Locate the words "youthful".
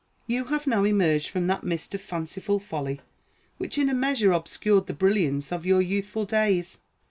5.79-6.25